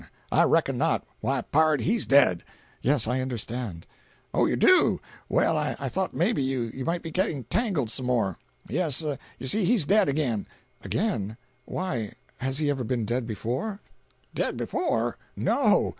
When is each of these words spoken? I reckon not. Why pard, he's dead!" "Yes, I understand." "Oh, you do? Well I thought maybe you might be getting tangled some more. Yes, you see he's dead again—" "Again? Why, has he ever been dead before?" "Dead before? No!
I 0.31 0.45
reckon 0.45 0.79
not. 0.79 1.03
Why 1.19 1.41
pard, 1.41 1.81
he's 1.81 2.07
dead!" 2.07 2.43
"Yes, 2.81 3.07
I 3.07 3.21
understand." 3.21 3.85
"Oh, 4.33 4.47
you 4.47 4.55
do? 4.55 4.99
Well 5.29 5.55
I 5.55 5.75
thought 5.89 6.15
maybe 6.15 6.41
you 6.41 6.71
might 6.83 7.03
be 7.03 7.11
getting 7.11 7.43
tangled 7.51 7.91
some 7.91 8.07
more. 8.07 8.39
Yes, 8.67 9.03
you 9.37 9.47
see 9.47 9.63
he's 9.63 9.85
dead 9.85 10.09
again—" 10.09 10.47
"Again? 10.83 11.37
Why, 11.65 12.13
has 12.39 12.57
he 12.57 12.71
ever 12.71 12.83
been 12.83 13.05
dead 13.05 13.27
before?" 13.27 13.79
"Dead 14.33 14.57
before? 14.57 15.19
No! 15.35 15.89